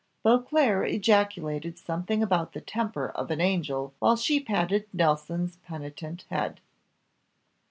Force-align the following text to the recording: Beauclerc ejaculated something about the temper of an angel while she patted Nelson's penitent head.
Beauclerc 0.23 0.89
ejaculated 0.89 1.77
something 1.77 2.23
about 2.23 2.53
the 2.53 2.59
temper 2.59 3.09
of 3.09 3.29
an 3.29 3.39
angel 3.39 3.93
while 3.99 4.15
she 4.15 4.39
patted 4.39 4.87
Nelson's 4.91 5.57
penitent 5.57 6.25
head. 6.31 6.59